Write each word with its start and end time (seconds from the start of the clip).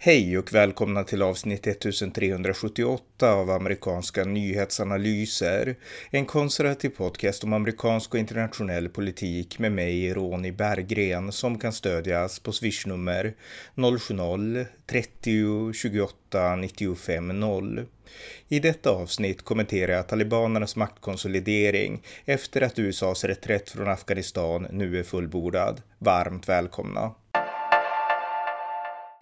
Hej 0.00 0.38
och 0.38 0.54
välkomna 0.54 1.04
till 1.04 1.22
avsnitt 1.22 1.66
1378 1.66 3.32
av 3.32 3.50
amerikanska 3.50 4.24
nyhetsanalyser. 4.24 5.76
En 6.10 6.26
konservativ 6.26 6.88
podcast 6.88 7.44
om 7.44 7.52
amerikansk 7.52 8.14
och 8.14 8.20
internationell 8.20 8.88
politik 8.88 9.58
med 9.58 9.72
mig, 9.72 10.14
Ronny 10.14 10.52
Berggren, 10.52 11.32
som 11.32 11.58
kan 11.58 11.72
stödjas 11.72 12.38
på 12.38 12.52
swishnummer 12.52 13.34
070-30 13.74 15.72
28 15.72 16.56
95 16.56 17.40
0. 17.40 17.86
I 18.48 18.60
detta 18.60 18.90
avsnitt 18.90 19.42
kommenterar 19.42 19.92
jag 19.92 20.08
talibanernas 20.08 20.76
maktkonsolidering 20.76 22.02
efter 22.24 22.60
att 22.60 22.78
USAs 22.78 23.24
reträtt 23.24 23.70
från 23.70 23.88
Afghanistan 23.88 24.66
nu 24.70 24.98
är 24.98 25.02
fullbordad. 25.02 25.82
Varmt 25.98 26.48
välkomna! 26.48 27.14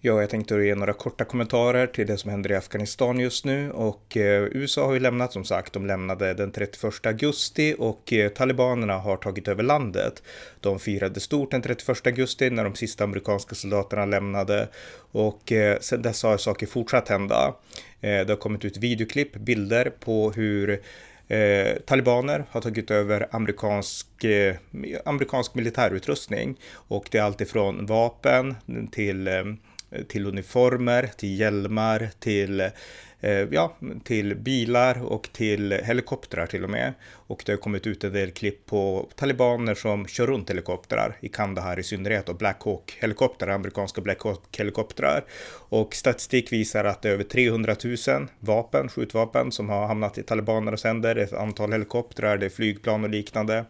Ja, 0.01 0.21
jag 0.21 0.29
tänkte 0.29 0.55
ge 0.55 0.75
några 0.75 0.93
korta 0.93 1.25
kommentarer 1.25 1.87
till 1.87 2.07
det 2.07 2.17
som 2.17 2.31
händer 2.31 2.51
i 2.51 2.55
Afghanistan 2.55 3.19
just 3.19 3.45
nu 3.45 3.71
och 3.71 4.17
eh, 4.17 4.43
USA 4.43 4.85
har 4.85 4.93
ju 4.93 4.99
lämnat 4.99 5.33
som 5.33 5.45
sagt. 5.45 5.73
De 5.73 5.85
lämnade 5.85 6.33
den 6.33 6.51
31 6.51 7.05
augusti 7.05 7.75
och 7.79 8.13
eh, 8.13 8.29
talibanerna 8.29 8.97
har 8.97 9.17
tagit 9.17 9.47
över 9.47 9.63
landet. 9.63 10.23
De 10.59 10.79
firade 10.79 11.19
stort 11.19 11.51
den 11.51 11.61
31 11.61 12.07
augusti 12.07 12.49
när 12.49 12.63
de 12.63 12.75
sista 12.75 13.03
amerikanska 13.03 13.55
soldaterna 13.55 14.05
lämnade 14.05 14.67
och 15.11 15.51
eh, 15.51 15.79
sedan 15.79 16.01
dess 16.01 16.23
har 16.23 16.37
saker 16.37 16.67
fortsatt 16.67 17.09
hända. 17.09 17.55
Eh, 18.01 18.09
det 18.09 18.29
har 18.29 18.35
kommit 18.35 18.65
ut 18.65 18.77
videoklipp, 18.77 19.35
bilder 19.35 19.91
på 19.99 20.31
hur 20.31 20.81
Eh, 21.29 21.77
talibaner 21.85 22.45
har 22.49 22.61
tagit 22.61 22.91
över 22.91 23.27
amerikansk, 23.31 24.23
eh, 24.23 24.55
amerikansk 25.05 25.55
militärutrustning 25.55 26.59
och 26.73 27.07
det 27.11 27.17
är 27.17 27.23
alltifrån 27.23 27.85
vapen 27.85 28.55
till 28.91 29.27
eh, 29.27 29.43
till 30.07 30.25
uniformer, 30.25 31.09
till 31.17 31.39
hjälmar, 31.39 32.09
till, 32.19 32.69
Eh, 33.21 33.31
ja, 33.31 33.77
till 34.03 34.35
bilar 34.35 35.03
och 35.03 35.29
till 35.33 35.71
helikoptrar 35.71 36.45
till 36.45 36.63
och 36.63 36.69
med. 36.69 36.93
Och 37.11 37.43
det 37.45 37.51
har 37.51 37.57
kommit 37.57 37.87
ut 37.87 38.03
en 38.03 38.13
del 38.13 38.31
klipp 38.31 38.65
på 38.65 39.09
talibaner 39.15 39.75
som 39.75 40.07
kör 40.07 40.27
runt 40.27 40.49
helikoptrar 40.49 41.17
i 41.19 41.29
Kandahar 41.29 41.79
i 41.79 41.83
synnerhet 41.83 42.29
och 42.29 42.35
Black 42.35 42.61
Hawk 42.63 42.97
helikoptrar, 42.99 43.49
amerikanska 43.49 44.01
Black 44.01 44.21
Hawk 44.21 44.57
helikoptrar. 44.57 45.25
Och 45.69 45.95
statistik 45.95 46.51
visar 46.51 46.85
att 46.85 47.01
det 47.01 47.09
är 47.09 47.13
över 47.13 47.23
300 47.23 47.75
000 48.07 48.27
vapen, 48.39 48.89
skjutvapen 48.89 49.51
som 49.51 49.69
har 49.69 49.87
hamnat 49.87 50.17
i 50.17 50.23
talibanernas 50.23 50.83
händer, 50.83 51.15
ett 51.15 51.33
antal 51.33 51.71
helikoptrar, 51.71 52.37
det 52.37 52.45
är 52.45 52.49
flygplan 52.49 53.03
och 53.03 53.09
liknande. 53.09 53.65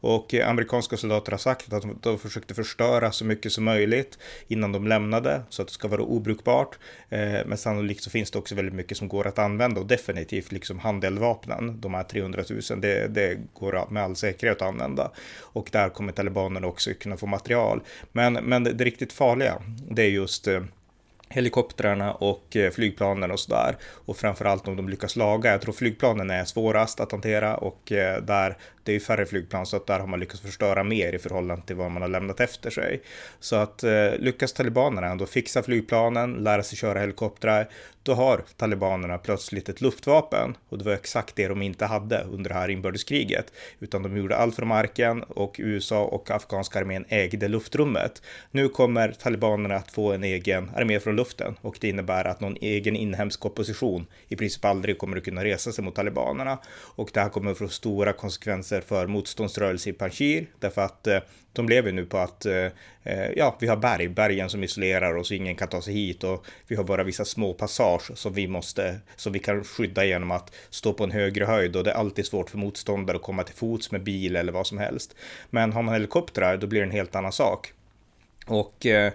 Och 0.00 0.34
eh, 0.34 0.48
amerikanska 0.48 0.96
soldater 0.96 1.32
har 1.32 1.38
sagt 1.38 1.72
att 1.72 2.02
de 2.02 2.18
försökte 2.18 2.54
förstöra 2.54 3.12
så 3.12 3.24
mycket 3.24 3.52
som 3.52 3.64
möjligt 3.64 4.18
innan 4.48 4.72
de 4.72 4.86
lämnade 4.86 5.42
så 5.48 5.62
att 5.62 5.68
det 5.68 5.74
ska 5.74 5.88
vara 5.88 6.02
obrukbart. 6.02 6.78
Eh, 7.08 7.18
men 7.46 7.58
sannolikt 7.58 8.02
så 8.02 8.10
finns 8.10 8.30
det 8.30 8.38
också 8.38 8.54
väldigt 8.54 8.74
mycket 8.74 8.85
som 8.94 9.08
går 9.08 9.26
att 9.26 9.38
använda 9.38 9.80
och 9.80 9.86
definitivt 9.86 10.52
liksom 10.52 10.78
handeldvapnen, 10.78 11.80
de 11.80 11.94
här 11.94 12.02
300 12.02 12.42
000, 12.50 12.80
det, 12.80 13.08
det 13.08 13.38
går 13.54 13.86
med 13.90 14.02
all 14.02 14.16
säkerhet 14.16 14.62
att 14.62 14.68
använda. 14.68 15.10
Och 15.40 15.68
där 15.72 15.88
kommer 15.88 16.12
talibanerna 16.12 16.66
också 16.66 16.90
kunna 16.94 17.16
få 17.16 17.26
material. 17.26 17.80
Men, 18.12 18.32
men 18.32 18.64
det, 18.64 18.72
det 18.72 18.84
riktigt 18.84 19.12
farliga, 19.12 19.62
det 19.90 20.02
är 20.02 20.10
just 20.10 20.46
eh, 20.46 20.62
helikoptrarna 21.28 22.12
och 22.12 22.56
eh, 22.56 22.70
flygplanen 22.70 23.30
och 23.30 23.40
sådär. 23.40 23.76
Och 23.82 24.16
framförallt 24.16 24.68
om 24.68 24.76
de 24.76 24.88
lyckas 24.88 25.16
laga. 25.16 25.50
Jag 25.50 25.60
tror 25.60 25.74
flygplanen 25.74 26.30
är 26.30 26.44
svårast 26.44 27.00
att 27.00 27.12
hantera 27.12 27.56
och 27.56 27.92
eh, 27.92 28.22
där 28.22 28.56
det 28.86 28.92
är 28.92 28.94
ju 28.94 29.00
färre 29.00 29.26
flygplan 29.26 29.66
så 29.66 29.76
att 29.76 29.86
där 29.86 30.00
har 30.00 30.06
man 30.06 30.20
lyckats 30.20 30.40
förstöra 30.40 30.84
mer 30.84 31.12
i 31.12 31.18
förhållande 31.18 31.66
till 31.66 31.76
vad 31.76 31.90
man 31.90 32.02
har 32.02 32.08
lämnat 32.08 32.40
efter 32.40 32.70
sig. 32.70 33.02
Så 33.40 33.56
att 33.56 33.84
eh, 33.84 34.10
lyckas 34.18 34.52
talibanerna 34.52 35.06
ändå 35.06 35.26
fixa 35.26 35.62
flygplanen, 35.62 36.32
lära 36.32 36.62
sig 36.62 36.78
köra 36.78 36.98
helikoptrar, 36.98 37.68
då 38.02 38.14
har 38.14 38.44
talibanerna 38.56 39.18
plötsligt 39.18 39.68
ett 39.68 39.80
luftvapen 39.80 40.56
och 40.68 40.78
det 40.78 40.84
var 40.84 40.92
exakt 40.92 41.36
det 41.36 41.48
de 41.48 41.62
inte 41.62 41.86
hade 41.86 42.26
under 42.32 42.50
det 42.50 42.54
här 42.54 42.68
inbördeskriget, 42.68 43.52
utan 43.80 44.02
de 44.02 44.16
gjorde 44.16 44.36
allt 44.36 44.56
från 44.56 44.68
marken 44.68 45.22
och 45.22 45.56
USA 45.58 46.04
och 46.04 46.30
afghanska 46.30 46.78
armén 46.78 47.04
ägde 47.08 47.48
luftrummet. 47.48 48.22
Nu 48.50 48.68
kommer 48.68 49.12
talibanerna 49.12 49.76
att 49.76 49.90
få 49.90 50.12
en 50.12 50.24
egen 50.24 50.70
armé 50.76 51.00
från 51.00 51.15
luften 51.16 51.56
och 51.60 51.78
det 51.80 51.88
innebär 51.88 52.24
att 52.24 52.40
någon 52.40 52.56
egen 52.60 52.96
inhemsk 52.96 53.46
opposition 53.46 54.06
i 54.28 54.36
princip 54.36 54.64
aldrig 54.64 54.98
kommer 54.98 55.16
att 55.16 55.24
kunna 55.24 55.44
resa 55.44 55.72
sig 55.72 55.84
mot 55.84 55.94
talibanerna 55.94 56.58
och 56.96 57.10
det 57.14 57.20
här 57.20 57.28
kommer 57.28 57.50
att 57.50 57.58
få 57.58 57.68
stora 57.68 58.12
konsekvenser 58.12 58.80
för 58.80 59.06
motståndsrörelsen 59.06 59.92
i 59.92 59.96
Panjshir 59.96 60.46
därför 60.60 60.82
att 60.82 61.06
eh, 61.06 61.18
de 61.56 61.68
lever 61.68 61.92
nu 61.92 62.06
på 62.06 62.18
att 62.18 62.46
eh, 62.46 62.66
eh, 63.02 63.30
ja, 63.36 63.56
vi 63.60 63.66
har 63.66 63.76
berg, 63.76 64.08
bergen 64.08 64.50
som 64.50 64.64
isolerar 64.64 65.16
oss, 65.16 65.32
ingen 65.32 65.56
kan 65.56 65.68
ta 65.68 65.82
sig 65.82 65.94
hit 65.94 66.24
och 66.24 66.46
vi 66.66 66.76
har 66.76 66.84
bara 66.84 67.02
vissa 67.02 67.24
små 67.24 67.52
passage 67.52 68.10
som 68.14 68.32
vi 68.32 68.48
måste, 68.48 68.98
som 69.16 69.32
vi 69.32 69.38
kan 69.38 69.64
skydda 69.64 70.04
genom 70.04 70.30
att 70.30 70.54
stå 70.70 70.92
på 70.92 71.04
en 71.04 71.10
högre 71.10 71.44
höjd 71.44 71.76
och 71.76 71.84
det 71.84 71.90
är 71.90 71.94
alltid 71.94 72.26
svårt 72.26 72.50
för 72.50 72.58
motståndare 72.58 73.16
att 73.16 73.22
komma 73.22 73.42
till 73.42 73.54
fots 73.54 73.90
med 73.92 74.02
bil 74.02 74.36
eller 74.36 74.52
vad 74.52 74.66
som 74.66 74.78
helst. 74.78 75.16
Men 75.50 75.72
har 75.72 75.82
man 75.82 75.94
helikoptrar, 75.94 76.56
då 76.56 76.66
blir 76.66 76.80
det 76.80 76.86
en 76.86 76.90
helt 76.90 77.16
annan 77.16 77.32
sak. 77.32 77.72
Och 78.46 78.86
eh, 78.86 79.12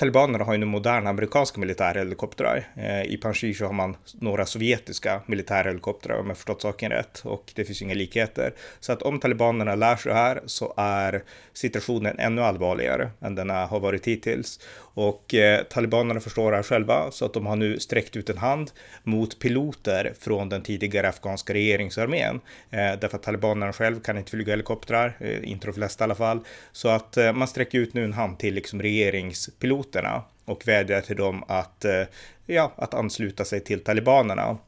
Talibanerna 0.00 0.44
har 0.44 0.52
ju 0.52 0.58
nu 0.58 0.66
moderna 0.66 1.10
amerikanska 1.10 1.60
militärhelikoptrar. 1.60 2.68
Eh, 2.76 3.02
I 3.02 3.16
Panjshir 3.16 3.54
så 3.54 3.66
har 3.66 3.72
man 3.72 3.96
några 4.20 4.46
sovjetiska 4.46 5.22
militärhelikoptrar 5.26 6.20
om 6.20 6.26
jag 6.26 6.36
förstått 6.36 6.62
saken 6.62 6.90
rätt 6.90 7.22
och 7.24 7.52
det 7.54 7.64
finns 7.64 7.82
inga 7.82 7.94
likheter. 7.94 8.54
Så 8.80 8.92
att 8.92 9.02
om 9.02 9.20
talibanerna 9.20 9.74
lär 9.74 9.96
sig 9.96 10.12
här 10.12 10.40
så 10.46 10.74
är 10.76 11.22
situationen 11.52 12.18
ännu 12.18 12.42
allvarligare 12.42 13.10
än 13.20 13.34
den 13.34 13.50
har 13.50 13.80
varit 13.80 14.06
hittills. 14.06 14.60
Och 15.00 15.34
eh, 15.34 15.62
talibanerna 15.62 16.20
förstår 16.20 16.50
det 16.50 16.56
här 16.56 16.62
själva 16.62 17.10
så 17.10 17.24
att 17.24 17.32
de 17.34 17.46
har 17.46 17.56
nu 17.56 17.80
sträckt 17.80 18.16
ut 18.16 18.30
en 18.30 18.38
hand 18.38 18.70
mot 19.02 19.38
piloter 19.38 20.14
från 20.18 20.48
den 20.48 20.62
tidigare 20.62 21.08
afghanska 21.08 21.54
regeringsarmén. 21.54 22.40
Eh, 22.70 22.92
därför 23.00 23.16
att 23.16 23.22
talibanerna 23.22 23.72
själv 23.72 24.00
kan 24.00 24.18
inte 24.18 24.30
flyga 24.30 24.52
helikoptrar, 24.52 25.16
eh, 25.20 25.50
inte 25.50 25.66
de 25.66 25.72
flesta 25.72 26.04
i 26.04 26.06
alla 26.06 26.14
fall. 26.14 26.40
Så 26.72 26.88
att 26.88 27.16
eh, 27.16 27.32
man 27.32 27.48
sträcker 27.48 27.78
ut 27.78 27.94
nu 27.94 28.04
en 28.04 28.12
hand 28.12 28.38
till 28.38 28.54
liksom 28.54 28.82
regeringspiloterna 28.82 30.22
och 30.44 30.68
vädjar 30.68 31.00
till 31.00 31.16
dem 31.16 31.44
att, 31.48 31.84
eh, 31.84 32.02
ja, 32.46 32.72
att 32.76 32.94
ansluta 32.94 33.44
sig 33.44 33.60
till 33.60 33.84
talibanerna. 33.84 34.58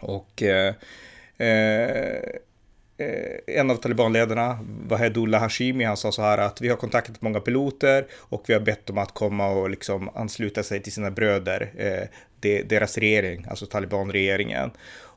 Och 0.00 0.42
eh, 0.42 0.74
Eh, 1.38 2.20
Eh, 3.00 3.56
en 3.58 3.70
av 3.70 3.76
talibanledarna, 3.76 4.58
Wahedullah 4.88 5.40
Hashimi, 5.40 5.84
han 5.84 5.96
sa 5.96 6.12
så 6.12 6.22
här 6.22 6.38
att 6.38 6.60
vi 6.60 6.68
har 6.68 6.76
kontaktat 6.76 7.22
många 7.22 7.40
piloter 7.40 8.06
och 8.18 8.44
vi 8.46 8.52
har 8.52 8.60
bett 8.60 8.86
dem 8.86 8.98
att 8.98 9.14
komma 9.14 9.48
och 9.48 9.70
liksom 9.70 10.10
ansluta 10.14 10.62
sig 10.62 10.82
till 10.82 10.92
sina 10.92 11.10
bröder, 11.10 11.72
eh, 11.76 12.08
deras 12.66 12.98
regering, 12.98 13.46
alltså 13.50 13.66
talibanregeringen. 13.66 14.70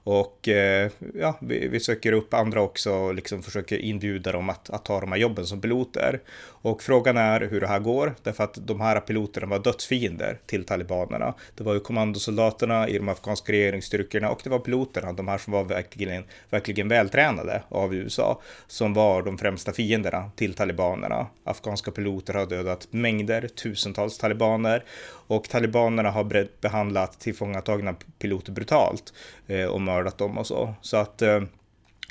Och 0.04 0.48
eh, 0.48 0.92
ja, 1.16 1.38
vi, 1.42 1.68
vi, 1.68 1.80
söker 1.80 2.12
upp 2.12 2.34
andra 2.34 2.62
också 2.62 2.94
och 2.94 3.16
liksom 3.16 3.44
försöker 3.44 3.78
inbjuda 3.78 4.32
dem 4.32 4.50
att, 4.50 4.70
att 4.70 4.86
ta 4.86 5.00
de 5.00 5.12
här 5.12 5.20
jobben 5.20 5.46
som 5.46 5.62
piloter. 5.62 6.20
Och 6.64 6.84
frågan 6.84 7.18
är 7.18 7.42
hur 7.42 7.62
det 7.62 7.68
här 7.68 7.80
går, 7.80 8.16
därför 8.24 8.44
att 8.44 8.68
de 8.68 8.82
här 8.82 9.00
piloterna 9.00 9.48
var 9.48 9.60
dödsfiender 9.60 10.40
till 10.46 10.66
talibanerna. 10.66 11.34
Det 11.56 11.64
var 11.64 11.74
ju 11.74 11.80
kommandosoldaterna 11.80 12.88
i 12.88 12.98
de 12.98 13.10
afghanska 13.10 13.52
regeringsstyrkorna 13.52 14.30
och 14.30 14.42
det 14.44 14.50
var 14.50 14.60
piloterna, 14.60 15.14
de 15.14 15.28
här 15.28 15.38
som 15.38 15.54
var 15.54 15.64
verkligen, 15.64 16.24
verkligen 16.50 16.88
vältränade 16.88 17.64
av 17.70 17.96
USA, 17.96 18.42
som 18.68 18.94
var 18.94 19.22
de 19.24 19.38
främsta 19.38 19.74
fienderna 19.74 20.32
till 20.36 20.54
talibanerna. 20.54 21.28
Afghanska 21.44 21.92
piloter 21.92 22.34
har 22.34 22.46
dödat 22.46 22.88
mängder, 22.92 23.48
tusentals 23.48 24.18
talibaner 24.18 24.84
och 25.32 25.50
talibanerna 25.50 26.12
har 26.12 26.48
behandlat 26.62 27.20
tillfångatagna 27.20 27.96
piloter 28.20 28.52
brutalt 28.52 29.14
eh, 29.48 29.66
mördat 29.94 30.18
dem 30.18 30.38
och 30.38 30.48
så. 30.48 30.74
Så 30.82 30.98
att 30.98 31.22
eh, 31.22 31.42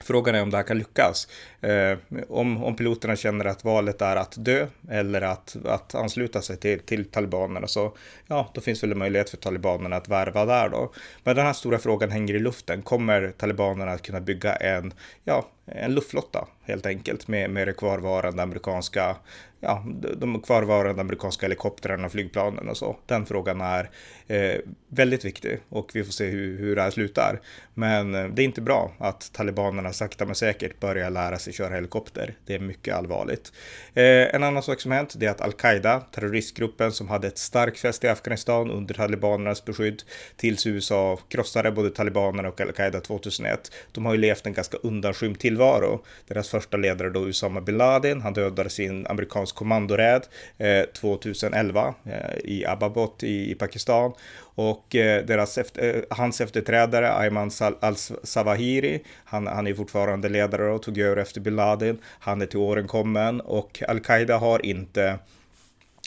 Frågan 0.02 0.34
är 0.34 0.42
om 0.42 0.50
det 0.50 0.56
här 0.56 0.64
kan 0.64 0.78
lyckas. 0.78 1.28
Eh, 1.60 1.98
om, 2.28 2.64
om 2.64 2.76
piloterna 2.76 3.16
känner 3.16 3.44
att 3.44 3.65
valet 3.65 4.03
är 4.03 4.16
att 4.16 4.34
dö 4.38 4.66
eller 4.91 5.22
att, 5.22 5.56
att 5.65 5.94
ansluta 5.94 6.42
sig 6.42 6.56
till, 6.56 6.80
till 6.80 7.04
talibanerna 7.04 7.66
så 7.66 7.97
ja, 8.27 8.50
då 8.54 8.60
finns 8.60 8.82
väl 8.82 8.92
en 8.92 8.98
möjlighet 8.98 9.30
för 9.30 9.36
talibanerna 9.36 9.97
att 9.97 10.09
värva 10.09 10.44
där 10.44 10.68
då. 10.68 10.92
Men 11.24 11.36
den 11.36 11.47
här 11.47 11.53
stora 11.53 11.78
frågan 11.78 12.10
hänger 12.10 12.34
i 12.34 12.38
luften. 12.38 12.82
Kommer 12.82 13.32
talibanerna 13.38 13.92
att 13.92 14.03
kunna 14.03 14.21
bygga 14.21 14.54
en, 14.54 14.92
ja, 15.24 15.47
en 15.74 15.94
luftflotta 15.94 16.48
helt 16.62 16.86
enkelt 16.86 17.28
med, 17.28 17.50
med 17.50 17.68
det 17.68 17.72
kvarvarande 17.72 18.42
amerikanska 18.42 19.16
ja, 19.60 19.84
de 20.16 20.40
kvarvarande 20.40 21.00
amerikanska 21.00 21.46
helikoptrarna 21.46 22.06
och 22.06 22.12
flygplanen 22.12 22.68
och 22.68 22.76
så. 22.76 22.96
Den 23.06 23.26
frågan 23.26 23.60
är 23.60 23.90
eh, 24.26 24.60
väldigt 24.88 25.24
viktig 25.24 25.58
och 25.68 25.90
vi 25.94 26.04
får 26.04 26.12
se 26.12 26.26
hur, 26.26 26.58
hur 26.58 26.76
det 26.76 26.82
här 26.82 26.90
slutar. 26.90 27.40
Men 27.74 28.14
eh, 28.14 28.24
det 28.24 28.42
är 28.42 28.44
inte 28.44 28.60
bra 28.60 28.92
att 28.98 29.32
talibanerna 29.32 29.92
sakta 29.92 30.26
men 30.26 30.34
säkert 30.34 30.80
börjar 30.80 31.10
lära 31.10 31.38
sig 31.38 31.52
köra 31.52 31.74
helikopter. 31.74 32.34
Det 32.46 32.54
är 32.54 32.58
mycket 32.58 32.94
allvarligt. 32.94 33.52
Eh, 33.94 34.34
en 34.34 34.42
annan 34.42 34.62
sak 34.62 34.80
som 34.80 34.92
hänt 34.92 35.14
det 35.16 35.26
är 35.26 35.30
att 35.30 35.40
al-Qaida, 35.40 36.00
terroristgruppen 36.00 36.92
som 36.92 37.08
hade 37.08 37.26
ett 37.28 37.38
starkt 37.38 37.78
fäste 37.78 38.06
i 38.06 38.10
Afghanistan 38.10 38.70
under 38.70 38.94
talibanernas 38.94 39.64
beskydd 39.64 40.02
tills 40.36 40.66
USA 40.66 41.18
krossade 41.28 41.72
både 41.72 41.90
talibanerna 41.90 42.48
och 42.48 42.60
al-Qaida 42.60 43.00
2001. 43.00 43.72
De 43.92 44.06
har 44.06 44.14
ju 44.14 44.20
levt 44.20 44.46
en 44.46 44.52
ganska 44.52 44.76
undanskymd 44.76 45.38
tillvaro 45.38 45.59
tillvaro. 45.60 46.01
Deras 46.28 46.48
första 46.48 46.77
ledare 46.77 47.10
då 47.10 47.28
Usama 47.28 47.60
bin 47.60 47.77
Laden, 47.77 48.21
han 48.21 48.33
dödade 48.33 48.71
sin 48.71 49.07
amerikansk 49.07 49.54
kommandoräd 49.54 50.27
eh, 50.59 50.84
2011 50.84 51.95
eh, 52.04 52.15
i 52.45 52.66
Ababot 52.66 53.22
i, 53.22 53.54
Pakistan 53.54 54.12
och 54.57 54.97
eh, 54.97 55.24
deras 55.24 55.59
efter, 55.59 56.04
hans 56.10 56.41
efterträdare 56.41 57.12
Ayman 57.12 57.51
al-Zawahiri, 57.80 59.03
han, 59.24 59.47
han 59.47 59.66
är 59.66 59.74
fortfarande 59.74 60.28
ledare 60.28 60.72
och 60.72 60.83
tog 60.83 60.98
över 60.98 61.16
efter 61.16 61.41
bin 61.41 61.57
Laden. 61.57 61.98
Han 62.21 62.42
är 62.42 62.47
till 62.47 62.59
åren 62.59 62.86
kommen 62.86 63.41
och 63.41 63.83
al-Qaida 63.89 64.39
har 64.39 64.66
inte 64.66 65.18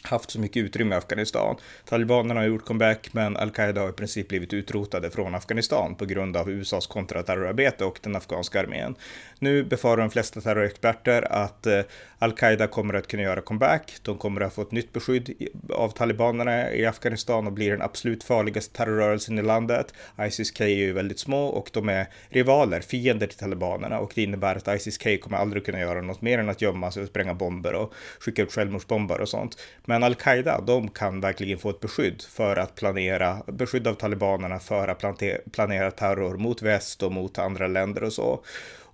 haft 0.03 0.31
så 0.31 0.39
mycket 0.39 0.63
utrymme 0.63 0.95
i 0.95 0.97
Afghanistan. 0.97 1.55
Talibanerna 1.85 2.39
har 2.39 2.47
gjort 2.47 2.65
comeback, 2.65 3.09
men 3.11 3.37
al-Qaida 3.37 3.81
har 3.81 3.89
i 3.89 3.93
princip 3.93 4.27
blivit 4.27 4.53
utrotade 4.53 5.11
från 5.11 5.35
Afghanistan 5.35 5.95
på 5.95 6.05
grund 6.05 6.37
av 6.37 6.49
USAs 6.49 6.87
kontraterrorarbete 6.87 7.85
och 7.85 7.99
den 8.01 8.15
afghanska 8.15 8.59
armén. 8.59 8.95
Nu 9.39 9.63
befarar 9.63 9.97
de 9.97 10.09
flesta 10.09 10.41
terrorexperter 10.41 11.33
att 11.33 11.67
eh, 11.67 11.81
al-Qaida 12.19 12.67
kommer 12.67 12.93
att 12.93 13.07
kunna 13.07 13.23
göra 13.23 13.41
comeback. 13.41 13.93
De 14.01 14.17
kommer 14.17 14.41
att 14.41 14.53
få 14.53 14.61
ett 14.61 14.71
nytt 14.71 14.93
beskydd 14.93 15.49
av 15.69 15.89
talibanerna 15.89 16.71
i 16.73 16.85
Afghanistan 16.85 17.47
och 17.47 17.53
blir 17.53 17.71
den 17.71 17.81
absolut 17.81 18.23
farligaste 18.23 18.77
terrorrörelsen 18.77 19.39
i 19.39 19.41
landet. 19.41 19.93
ISIS-K 20.19 20.63
är 20.63 20.67
ju 20.67 20.93
väldigt 20.93 21.19
små 21.19 21.45
och 21.45 21.69
de 21.73 21.89
är 21.89 22.07
rivaler, 22.29 22.81
fiender 22.81 23.27
till 23.27 23.37
talibanerna 23.37 23.99
och 23.99 24.11
det 24.15 24.23
innebär 24.23 24.55
att 24.55 24.67
ISIS-K 24.67 25.17
kommer 25.21 25.37
aldrig 25.37 25.65
kunna 25.65 25.79
göra 25.79 26.01
något 26.01 26.21
mer 26.21 26.39
än 26.39 26.49
att 26.49 26.61
gömma 26.61 26.91
sig 26.91 27.03
och 27.03 27.09
spränga 27.09 27.33
bomber 27.33 27.73
och 27.73 27.93
skicka 28.19 28.41
ut 28.41 28.53
självmordsbombar 28.53 29.19
och 29.19 29.29
sånt. 29.29 29.57
Men 29.85 29.92
men 29.93 30.03
al-Qaida, 30.03 30.61
de 30.61 30.89
kan 30.89 31.21
verkligen 31.21 31.57
få 31.57 31.69
ett 31.69 31.79
beskydd 31.79 32.21
för 32.21 32.55
att 32.55 32.75
planera, 32.75 33.37
beskydd 33.47 33.87
av 33.87 33.93
talibanerna 33.93 34.59
för 34.59 34.87
att 34.87 35.23
planera 35.51 35.91
terror 35.91 36.37
mot 36.37 36.61
väst 36.61 37.03
och 37.03 37.11
mot 37.11 37.37
andra 37.37 37.67
länder 37.67 38.03
och 38.03 38.13
så. 38.13 38.43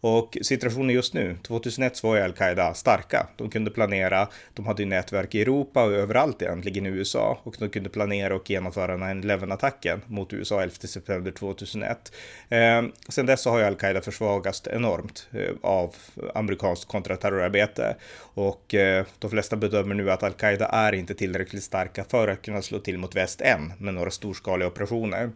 Och 0.01 0.38
situationen 0.42 0.90
just 0.90 1.13
nu, 1.13 1.38
2001 1.48 2.04
var 2.04 2.16
ju 2.16 2.22
al-Qaida 2.22 2.74
starka. 2.74 3.28
De 3.36 3.50
kunde 3.50 3.72
planera, 3.72 4.28
de 4.54 4.66
hade 4.66 4.84
ju 4.84 4.90
nätverk 4.90 5.36
i 5.36 5.42
Europa 5.42 5.84
och 5.84 5.92
överallt 5.92 6.42
egentligen 6.42 6.86
i 6.86 6.90
USA 6.90 7.40
och 7.44 7.56
de 7.60 7.69
kunde 7.69 7.90
planera 7.90 8.36
och 8.36 8.50
genomföra 8.50 8.98
9-11-attacken 8.98 10.01
mot 10.07 10.34
USA 10.34 10.62
11 10.62 10.75
september 10.75 11.31
2001. 11.31 12.12
Eh, 12.50 12.84
sen 13.10 13.25
dess 13.25 13.46
har 13.46 13.60
ju 13.60 13.66
al-Qaida 13.66 14.01
försvagats 14.01 14.63
enormt 14.68 15.28
eh, 15.31 15.50
av 15.62 15.96
amerikanskt 16.36 16.88
kontraterrorarbete 16.88 17.95
och 18.19 18.74
eh, 18.74 19.06
de 19.19 19.30
flesta 19.30 19.56
bedömer 19.56 19.95
nu 19.95 20.12
att 20.12 20.24
al-Qaida 20.24 20.66
är 20.66 20.94
inte 20.94 21.13
tillräckligt 21.13 21.63
starka 21.63 22.04
för 22.04 22.28
att 22.28 22.42
kunna 22.42 22.62
slå 22.62 22.80
till 22.80 22.98
mot 22.98 23.16
väst 23.16 23.42
än 23.42 23.74
med 23.78 23.94
några 23.94 24.12
storskaliga 24.12 24.68
operationer. 24.68 25.31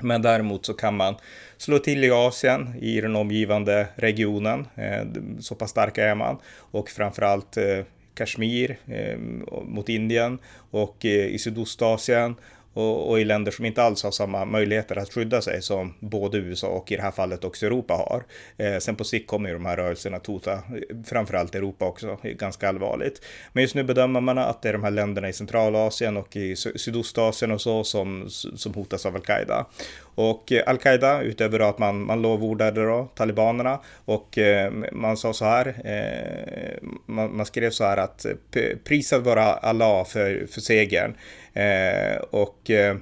Men 0.00 0.22
däremot 0.22 0.66
så 0.66 0.74
kan 0.74 0.96
man 0.96 1.14
slå 1.56 1.78
till 1.78 2.04
i 2.04 2.10
Asien, 2.10 2.74
i 2.80 3.00
den 3.00 3.16
omgivande 3.16 3.86
regionen. 3.96 4.66
Eh, 4.74 5.04
så 5.40 5.54
pass 5.54 5.70
starka 5.70 6.04
är 6.04 6.14
man. 6.14 6.36
Och 6.56 6.88
framförallt 6.90 7.56
eh, 7.56 7.84
Kashmir 8.14 8.78
eh, 8.86 9.18
mot 9.64 9.88
Indien 9.88 10.38
och 10.70 11.04
i 11.04 11.38
Sydostasien 11.38 12.34
och, 12.76 13.10
och, 13.10 13.20
i 13.20 13.24
länder 13.24 13.52
som 13.52 13.64
inte 13.64 13.82
alls 13.82 14.02
har 14.02 14.10
samma 14.10 14.44
möjligheter 14.44 14.96
att 14.96 15.12
skydda 15.12 15.42
sig 15.42 15.62
som 15.62 15.94
både 16.00 16.38
USA 16.38 16.68
och 16.68 16.92
i 16.92 16.96
det 16.96 17.02
här 17.02 17.10
fallet 17.10 17.44
också 17.44 17.66
Europa 17.66 17.94
har. 17.94 18.24
Eh, 18.56 18.78
sen 18.78 18.96
på 18.96 19.04
sikt 19.04 19.26
kommer 19.26 19.48
ju 19.48 19.54
de 19.54 19.66
här 19.66 19.76
rörelserna 19.76 20.16
att 20.16 20.26
hota 20.26 20.62
framförallt 21.06 21.54
Europa 21.54 21.84
också, 21.84 22.18
ganska 22.22 22.68
allvarligt. 22.68 23.22
Men 23.52 23.62
just 23.62 23.74
nu 23.74 23.84
bedömer 23.84 24.20
man 24.20 24.38
att 24.38 24.62
det 24.62 24.68
är 24.68 24.72
de 24.72 24.82
här 24.82 24.90
länderna 24.90 25.28
i 25.28 25.32
Centralasien 25.32 26.16
och 26.16 26.36
i 26.36 26.56
Sydostasien 26.56 27.50
och 27.50 27.60
så 27.60 27.84
som, 27.84 28.30
som 28.30 28.74
hotas 28.74 29.06
av 29.06 29.14
al-Qaida. 29.14 29.66
Och 30.16 30.52
eh, 30.52 30.62
al-Qaida, 30.66 31.22
utöver 31.22 31.60
att 31.60 31.78
man, 31.78 32.04
man 32.04 32.22
lovordade 32.22 32.84
då 32.84 33.08
talibanerna 33.14 33.80
och 34.04 34.38
eh, 34.38 34.72
man 34.92 35.16
sa 35.16 35.32
så 35.32 35.44
här, 35.44 35.66
eh, 35.84 36.88
man, 37.06 37.36
man, 37.36 37.46
skrev 37.46 37.70
så 37.70 37.84
här 37.84 37.96
att 37.96 38.24
eh, 38.24 38.76
prisad 38.84 39.24
vara 39.24 39.44
Allah 39.44 40.04
för, 40.04 40.46
för 40.50 40.60
segern. 40.60 41.16
Eh, 41.52 42.16
och 42.30 42.70
eh, 42.70 42.96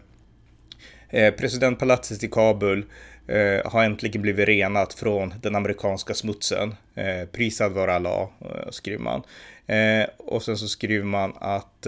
eh, 1.11 1.35
presidentpalatset 1.35 2.25
i 2.25 2.29
Kabul 2.29 2.85
eh, 3.29 3.71
har 3.73 3.85
äntligen 3.85 4.23
blivit 4.23 4.49
renat 4.49 4.95
från 4.95 5.35
den 5.43 5.55
amerikanska 5.55 6.15
smutsen. 6.15 6.75
Eh, 6.95 7.29
prisad 7.33 7.73
vara 7.73 7.95
Allah, 7.95 8.23
eh, 8.41 8.71
skriver 8.71 9.03
man. 9.03 9.23
Eh, 9.67 10.07
och 10.19 10.43
sen 10.43 10.57
så 10.57 10.69
skriver 10.69 11.05
man 11.05 11.33
att 11.41 11.87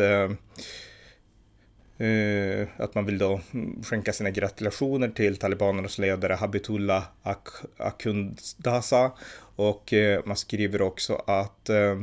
Uh, 2.00 2.66
att 2.76 2.94
man 2.94 3.06
vill 3.06 3.18
då 3.18 3.40
skänka 3.84 4.12
sina 4.12 4.30
gratulationer 4.30 5.08
till 5.08 5.36
talibanernas 5.36 5.98
ledare 5.98 6.34
Habitullah 6.34 7.04
Ak 7.22 7.48
Akundasa 7.76 9.12
och 9.56 9.92
uh, 9.92 10.18
man 10.24 10.36
skriver 10.36 10.82
också 10.82 11.22
att 11.26 11.70
uh, 11.70 12.02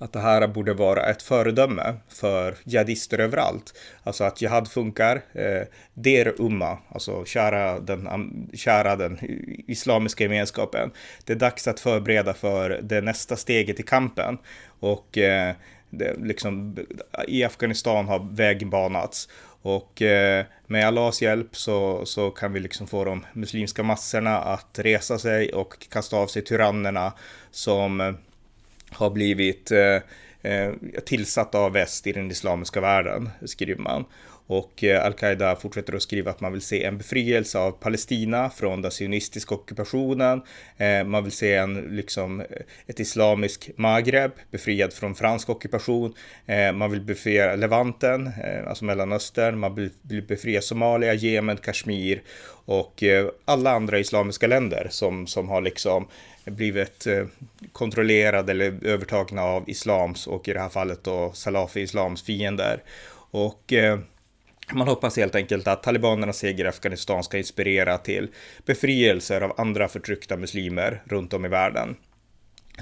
att 0.00 0.12
det 0.12 0.20
här 0.20 0.46
borde 0.46 0.74
vara 0.74 1.10
ett 1.10 1.22
föredöme 1.22 1.94
för 2.08 2.54
jihadister 2.64 3.18
överallt. 3.18 3.74
Alltså 4.02 4.24
att 4.24 4.42
jihad 4.42 4.70
funkar. 4.70 5.22
Eh, 5.32 5.62
der 5.94 6.34
umma, 6.38 6.78
alltså 6.88 7.24
kära 7.24 7.80
den, 7.80 8.50
kära 8.54 8.96
den 8.96 9.18
islamiska 9.66 10.24
gemenskapen. 10.24 10.90
Det 11.24 11.32
är 11.32 11.36
dags 11.36 11.68
att 11.68 11.80
förbereda 11.80 12.34
för 12.34 12.80
det 12.82 13.00
nästa 13.00 13.36
steget 13.36 13.80
i 13.80 13.82
kampen. 13.82 14.38
Och 14.80 15.18
det, 15.90 16.16
liksom, 16.18 16.76
i 17.28 17.44
Afghanistan 17.44 18.08
har 18.08 18.28
vägen 18.32 18.70
banats. 18.70 19.28
Och 19.62 20.02
eh, 20.02 20.44
med 20.66 20.86
Allahs 20.86 21.22
hjälp 21.22 21.56
så, 21.56 22.06
så 22.06 22.30
kan 22.30 22.52
vi 22.52 22.60
liksom 22.60 22.86
få 22.86 23.04
de 23.04 23.26
muslimska 23.32 23.82
massorna 23.82 24.38
att 24.38 24.78
resa 24.78 25.18
sig 25.18 25.52
och 25.52 25.88
kasta 25.88 26.16
av 26.16 26.26
sig 26.26 26.44
tyrannerna 26.44 27.12
som 27.50 28.00
eh, 28.00 28.12
har 28.90 29.10
blivit 29.10 29.70
eh, 29.70 29.98
eh 30.42 30.72
tillsatt 31.06 31.54
av 31.54 31.72
väst 31.72 32.06
i 32.06 32.12
den 32.12 32.30
islamiska 32.30 32.80
världen, 32.80 33.30
skriver 33.46 33.82
man. 33.82 34.04
Och 34.50 34.84
eh, 34.84 35.04
al-Qaida 35.04 35.56
fortsätter 35.56 35.94
att 35.94 36.02
skriva 36.02 36.30
att 36.30 36.40
man 36.40 36.52
vill 36.52 36.62
se 36.62 36.84
en 36.84 36.98
befrielse 36.98 37.58
av 37.58 37.70
Palestina 37.72 38.50
från 38.50 38.82
den 38.82 38.90
sionistiska 38.90 39.54
ockupationen. 39.54 40.42
Eh, 40.76 41.04
man 41.04 41.24
vill 41.24 41.32
se 41.32 41.54
en, 41.54 41.74
liksom, 41.74 42.42
ett 42.86 43.00
islamisk 43.00 43.70
Maghreb 43.76 44.32
befriad 44.50 44.92
från 44.92 45.14
fransk 45.14 45.50
ockupation. 45.50 46.14
Eh, 46.46 46.72
man 46.72 46.90
vill 46.90 47.00
befria 47.00 47.56
Levanten, 47.56 48.30
alltså 48.66 48.84
Mellanöstern. 48.84 49.58
Man 49.58 49.74
vill, 49.74 50.22
befria 50.22 50.60
Somalia, 50.60 51.14
Jemen, 51.14 51.56
Kashmir 51.56 52.22
och 52.64 53.02
alla 53.44 53.70
andra 53.70 53.98
islamiska 53.98 54.46
länder 54.46 54.86
som, 54.90 55.26
som 55.26 55.48
har 55.48 55.60
liksom 55.60 56.08
blivit 56.44 57.06
kontrollerade 57.72 58.52
eller 58.52 58.86
övertagna 58.86 59.42
av 59.42 59.70
islams 59.70 60.26
och 60.26 60.48
i 60.48 60.52
det 60.52 60.60
här 60.60 60.68
fallet 60.68 61.04
då 61.04 61.32
Salafi-islams 61.34 62.24
fiender. 62.24 62.82
Och 63.30 63.72
man 64.74 64.88
hoppas 64.88 65.16
helt 65.16 65.34
enkelt 65.34 65.68
att 65.68 65.82
talibanernas 65.82 66.38
seger 66.38 66.64
i 66.64 66.68
Afghanistan 66.68 67.24
ska 67.24 67.38
inspirera 67.38 67.98
till 67.98 68.28
befrielser 68.66 69.40
av 69.40 69.60
andra 69.60 69.88
förtryckta 69.88 70.36
muslimer 70.36 71.02
runt 71.04 71.32
om 71.32 71.44
i 71.44 71.48
världen. 71.48 71.96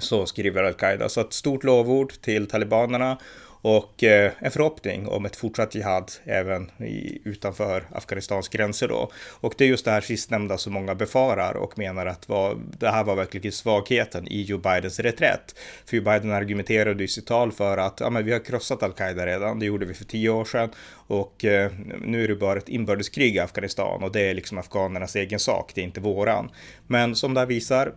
Så 0.00 0.26
skriver 0.26 0.62
al-Qaida. 0.62 1.08
Så 1.08 1.20
ett 1.20 1.32
stort 1.32 1.64
lovord 1.64 2.12
till 2.20 2.46
talibanerna 2.46 3.18
och 3.62 4.04
eh, 4.04 4.32
en 4.38 4.50
förhoppning 4.50 5.08
om 5.08 5.26
ett 5.26 5.36
fortsatt 5.36 5.74
jihad 5.74 6.12
även 6.24 6.70
i, 6.80 7.20
utanför 7.24 7.84
Afghanistans 7.92 8.48
gränser 8.48 8.88
då. 8.88 9.10
Och 9.40 9.54
det 9.58 9.64
är 9.64 9.68
just 9.68 9.84
det 9.84 9.90
här 9.90 10.00
sistnämnda 10.00 10.58
som 10.58 10.72
många 10.72 10.94
befarar 10.94 11.56
och 11.56 11.78
menar 11.78 12.06
att 12.06 12.28
var, 12.28 12.58
det 12.78 12.88
här 12.88 13.04
var 13.04 13.16
verkligen 13.16 13.52
svagheten 13.52 14.28
i 14.28 14.42
Joe 14.42 14.58
Bidens 14.58 15.00
reträtt. 15.00 15.54
För 15.86 15.96
Joe 15.96 16.04
Biden 16.04 16.32
argumenterade 16.32 17.04
i 17.04 17.08
sitt 17.08 17.26
tal 17.26 17.52
för 17.52 17.78
att 17.78 18.00
ja, 18.00 18.10
men 18.10 18.24
vi 18.24 18.32
har 18.32 18.44
krossat 18.44 18.82
al-Qaida 18.82 19.26
redan, 19.26 19.58
det 19.58 19.66
gjorde 19.66 19.86
vi 19.86 19.94
för 19.94 20.04
tio 20.04 20.30
år 20.30 20.44
sedan 20.44 20.70
och 20.90 21.44
eh, 21.44 21.72
nu 22.00 22.24
är 22.24 22.28
det 22.28 22.34
bara 22.34 22.58
ett 22.58 22.68
inbördeskrig 22.68 23.36
i 23.36 23.38
Afghanistan 23.38 24.02
och 24.02 24.12
det 24.12 24.20
är 24.20 24.34
liksom 24.34 24.58
afghanernas 24.58 25.16
egen 25.16 25.38
sak, 25.38 25.72
det 25.74 25.80
är 25.80 25.84
inte 25.84 26.00
våran. 26.00 26.50
Men 26.86 27.16
som 27.16 27.34
det 27.34 27.40
här 27.40 27.46
visar, 27.46 27.92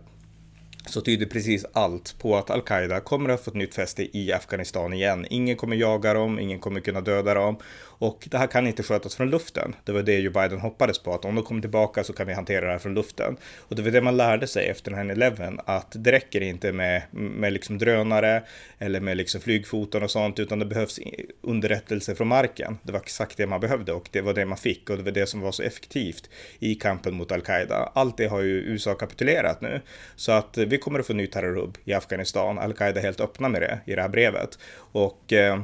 så 0.86 1.00
tyder 1.00 1.26
precis 1.26 1.64
allt 1.72 2.18
på 2.18 2.36
att 2.36 2.50
al-Qaida 2.50 3.00
kommer 3.00 3.30
att 3.30 3.44
få 3.44 3.50
ett 3.50 3.56
nytt 3.56 3.74
fäste 3.74 4.18
i 4.18 4.32
Afghanistan 4.32 4.92
igen. 4.92 5.26
Ingen 5.30 5.56
kommer 5.56 5.76
jaga 5.76 6.14
dem, 6.14 6.38
ingen 6.38 6.58
kommer 6.58 6.80
kunna 6.80 7.00
döda 7.00 7.34
dem 7.34 7.56
och 8.02 8.28
det 8.30 8.38
här 8.38 8.46
kan 8.46 8.66
inte 8.66 8.82
skötas 8.82 9.14
från 9.14 9.30
luften. 9.30 9.74
Det 9.84 9.92
var 9.92 10.02
det 10.02 10.18
ju 10.18 10.30
Biden 10.30 10.60
hoppades 10.60 10.98
på, 10.98 11.14
att 11.14 11.24
om 11.24 11.34
de 11.34 11.44
kommer 11.44 11.60
tillbaka 11.60 12.04
så 12.04 12.12
kan 12.12 12.26
vi 12.26 12.32
hantera 12.32 12.66
det 12.66 12.72
här 12.72 12.78
från 12.78 12.94
luften. 12.94 13.36
Och 13.58 13.76
det 13.76 13.82
var 13.82 13.90
det 13.90 14.00
man 14.00 14.16
lärde 14.16 14.46
sig 14.46 14.68
efter 14.68 14.92
9-11, 14.92 15.60
att 15.64 15.92
det 15.94 16.12
räcker 16.12 16.40
inte 16.40 16.72
med, 16.72 17.02
med 17.10 17.52
liksom 17.52 17.78
drönare 17.78 18.42
eller 18.78 19.00
med 19.00 19.16
liksom 19.16 19.40
flygfoton 19.40 20.02
och 20.02 20.10
sånt, 20.10 20.38
utan 20.38 20.58
det 20.58 20.64
behövs 20.64 21.00
underrättelse 21.40 22.14
från 22.14 22.28
marken. 22.28 22.78
Det 22.82 22.92
var 22.92 23.00
exakt 23.00 23.36
det 23.36 23.46
man 23.46 23.60
behövde 23.60 23.92
och 23.92 24.08
det 24.12 24.20
var 24.20 24.34
det 24.34 24.46
man 24.46 24.58
fick 24.58 24.90
och 24.90 24.96
det 24.96 25.02
var 25.02 25.12
det 25.12 25.26
som 25.26 25.40
var 25.40 25.52
så 25.52 25.62
effektivt 25.62 26.30
i 26.58 26.74
kampen 26.74 27.14
mot 27.14 27.32
al-Qaida. 27.32 27.92
Allt 27.94 28.16
det 28.16 28.26
har 28.26 28.40
ju 28.40 28.60
USA 28.60 28.94
kapitulerat 28.94 29.60
nu, 29.60 29.80
så 30.16 30.32
att 30.32 30.58
eh, 30.58 30.64
vi 30.64 30.78
kommer 30.78 30.98
att 30.98 31.06
få 31.06 31.12
ny 31.12 31.26
terrorhubb 31.26 31.78
i 31.84 31.94
Afghanistan. 31.94 32.58
Al-Qaida 32.58 33.00
är 33.00 33.04
helt 33.04 33.20
öppna 33.20 33.48
med 33.48 33.60
det 33.62 33.78
i 33.84 33.94
det 33.94 34.02
här 34.02 34.08
brevet 34.08 34.58
och 34.92 35.32
eh, 35.32 35.62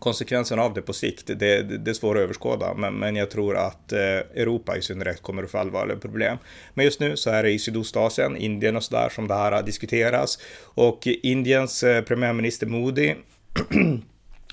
konsekvenserna 0.00 0.62
av 0.62 0.74
det 0.74 0.82
på 0.82 0.92
sikt, 0.92 1.26
det, 1.26 1.62
det, 1.62 1.90
är 1.90 1.94
svårt 1.94 2.16
att 2.16 2.22
överskåda, 2.22 2.74
men, 2.74 2.94
men 2.94 3.16
jag 3.16 3.30
tror 3.30 3.56
att 3.56 3.92
eh, 3.92 3.98
Europa 3.98 4.76
i 4.76 4.82
synnerhet 4.82 5.22
kommer 5.22 5.42
att 5.42 5.50
få 5.50 5.58
allvarliga 5.58 5.96
problem. 5.96 6.38
Men 6.74 6.84
just 6.84 7.00
nu 7.00 7.16
så 7.16 7.30
är 7.30 7.42
det 7.42 7.50
i 7.50 7.58
Sydostasien, 7.58 8.36
Indien 8.36 8.76
och 8.76 8.84
sådär 8.84 9.08
som 9.08 9.28
det 9.28 9.34
här 9.34 9.62
diskuteras. 9.62 10.38
Och 10.62 11.06
Indiens 11.06 11.82
eh, 11.82 12.04
premiärminister 12.04 12.66
Modi 12.66 13.16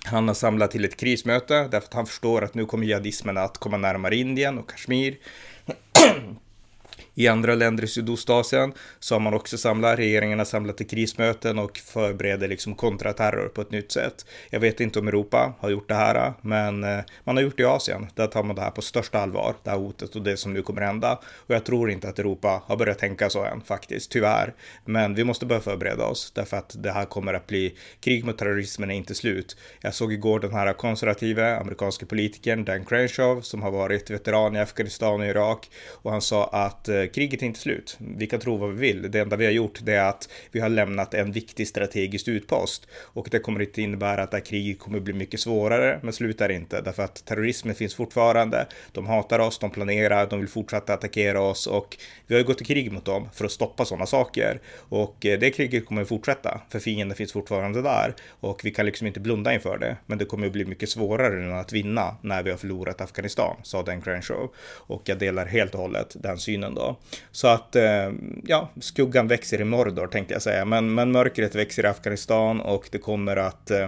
Han 0.05 0.27
har 0.27 0.35
samlat 0.35 0.71
till 0.71 0.85
ett 0.85 0.97
krismöte 0.97 1.53
därför 1.53 1.77
att 1.77 1.93
han 1.93 2.05
förstår 2.05 2.43
att 2.43 2.53
nu 2.53 2.65
kommer 2.65 2.85
jihadismen 2.85 3.37
att 3.37 3.57
komma 3.57 3.77
närmare 3.77 4.15
Indien 4.15 4.57
och 4.57 4.69
Kashmir. 4.69 5.17
I 7.19 7.27
andra 7.27 7.55
länder 7.55 7.83
i 7.83 7.87
Sydostasien 7.87 8.73
så 8.99 9.15
har 9.15 9.19
man 9.19 9.33
också 9.33 9.57
samlat, 9.57 9.99
regeringarna 9.99 10.45
samlat 10.45 10.77
till 10.77 10.87
krismöten 10.87 11.59
och 11.59 11.77
förbereder 11.77 12.47
liksom 12.47 12.75
kontraterror 12.75 13.47
på 13.47 13.61
ett 13.61 13.71
nytt 13.71 13.91
sätt. 13.91 14.25
Jag 14.49 14.59
vet 14.59 14.79
inte 14.79 14.99
om 14.99 15.07
Europa 15.07 15.53
har 15.59 15.69
gjort 15.69 15.87
det 15.87 15.95
här, 15.95 16.33
men 16.41 16.83
eh, 16.83 16.99
man 17.23 17.35
har 17.35 17.43
gjort 17.43 17.57
det 17.57 17.63
i 17.63 17.65
Asien. 17.65 18.07
Där 18.15 18.27
tar 18.27 18.43
man 18.43 18.55
det 18.55 18.61
här 18.61 18.71
på 18.71 18.81
största 18.81 19.19
allvar, 19.19 19.55
det 19.63 19.69
här 19.69 19.77
hotet 19.77 20.15
och 20.15 20.21
det 20.21 20.37
som 20.37 20.53
nu 20.53 20.61
kommer 20.61 20.81
hända. 20.81 21.19
Och 21.23 21.55
jag 21.55 21.65
tror 21.65 21.91
inte 21.91 22.09
att 22.09 22.19
Europa 22.19 22.61
har 22.65 22.77
börjat 22.77 22.99
tänka 22.99 23.29
så 23.29 23.43
än 23.43 23.61
faktiskt, 23.61 24.11
tyvärr. 24.11 24.53
Men 24.85 25.15
vi 25.15 25.23
måste 25.23 25.45
börja 25.45 25.61
förbereda 25.61 26.05
oss 26.05 26.31
därför 26.35 26.57
att 26.57 26.75
det 26.83 26.91
här 26.91 27.05
kommer 27.05 27.33
att 27.33 27.47
bli 27.47 27.75
krig 27.99 28.25
mot 28.25 28.37
terrorismen 28.37 28.91
är 28.91 28.95
inte 28.95 29.15
slut. 29.15 29.57
Jag 29.81 29.93
såg 29.93 30.13
igår 30.13 30.39
den 30.39 30.53
här 30.53 30.73
konservativa 30.73 31.57
amerikanska 31.57 32.05
politikern 32.05 32.65
Dan 32.65 32.85
Crenshaw 32.85 33.41
som 33.41 33.61
har 33.61 33.71
varit 33.71 34.09
veteran 34.09 34.55
i 34.55 34.59
Afghanistan 34.59 35.21
och 35.21 35.27
Irak 35.27 35.69
och 36.01 36.11
han 36.11 36.21
sa 36.21 36.45
att 36.45 36.89
eh, 36.89 37.06
kriget 37.07 37.41
är 37.41 37.45
inte 37.45 37.59
slut. 37.59 37.97
Vi 37.99 38.27
kan 38.27 38.39
tro 38.39 38.57
vad 38.57 38.69
vi 38.69 38.79
vill. 38.79 39.11
Det 39.11 39.19
enda 39.19 39.35
vi 39.35 39.45
har 39.45 39.51
gjort 39.51 39.79
det 39.83 39.93
är 39.93 40.09
att 40.09 40.29
vi 40.51 40.59
har 40.59 40.69
lämnat 40.69 41.13
en 41.13 41.31
viktig 41.31 41.67
strategisk 41.67 42.27
utpost 42.27 42.87
och 42.93 43.27
det 43.31 43.39
kommer 43.39 43.61
inte 43.61 43.81
innebära 43.81 44.23
att 44.23 44.31
det 44.31 44.37
här 44.37 44.45
kriget 44.45 44.79
kommer 44.79 44.99
bli 44.99 45.13
mycket 45.13 45.39
svårare, 45.39 45.99
men 46.03 46.13
slutar 46.13 46.49
inte 46.49 46.81
därför 46.81 47.03
att 47.03 47.25
terrorismen 47.25 47.75
finns 47.75 47.95
fortfarande. 47.95 48.67
De 48.91 49.07
hatar 49.07 49.39
oss, 49.39 49.59
de 49.59 49.69
planerar, 49.69 50.29
de 50.29 50.39
vill 50.39 50.49
fortsätta 50.49 50.93
attackera 50.93 51.41
oss 51.41 51.67
och 51.67 51.97
vi 52.27 52.35
har 52.35 52.39
ju 52.39 52.45
gått 52.47 52.61
i 52.61 52.65
krig 52.65 52.91
mot 52.91 53.05
dem 53.05 53.29
för 53.33 53.45
att 53.45 53.51
stoppa 53.51 53.85
sådana 53.85 54.05
saker 54.05 54.59
och 54.77 55.25
eh, 55.25 55.39
det 55.39 55.51
kriget 55.51 55.85
kommer 55.85 56.05
fortsätta 56.05 56.61
för 56.69 56.79
fienden 56.79 57.15
finns 57.15 57.33
fortfarande 57.33 57.81
där 57.81 58.15
och 58.39 58.61
vi 58.63 58.71
kan 58.71 58.85
liksom 58.85 59.07
inte 59.07 59.19
blunda 59.19 59.53
inför 59.53 59.77
det. 59.77 59.97
Men 60.05 60.17
det 60.17 60.25
kommer 60.25 60.47
att 60.47 60.53
bli 60.53 60.65
mycket 60.65 60.89
svårare 60.89 61.43
än 61.43 61.53
att 61.53 61.73
vinna 61.73 62.15
när 62.21 62.43
vi 62.43 62.49
har 62.49 62.57
förlorat 62.57 63.01
Afghanistan, 63.01 63.55
sa 63.63 63.83
Dan 63.83 64.01
Crenshaw 64.01 64.47
och 64.87 65.01
jag 65.05 65.19
delar 65.19 65.45
helt 65.45 65.73
och 65.73 65.81
hållet 65.81 66.15
den 66.19 66.37
synen 66.37 66.75
då. 66.75 66.96
Så 67.31 67.47
att, 67.47 67.75
eh, 67.75 68.11
ja, 68.43 68.69
skuggan 68.81 69.27
växer 69.27 69.61
i 69.61 69.63
Mordor 69.63 70.07
tänkte 70.07 70.33
jag 70.33 70.41
säga, 70.41 70.65
men, 70.65 70.93
men 70.93 71.11
mörkret 71.11 71.55
växer 71.55 71.85
i 71.85 71.87
Afghanistan 71.87 72.61
och 72.61 72.89
det 72.91 72.97
kommer 72.97 73.37
att 73.37 73.71
eh, 73.71 73.87